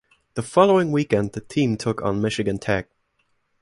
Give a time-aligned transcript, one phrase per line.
[0.33, 2.89] The following weekend the team took on Michigan Tech.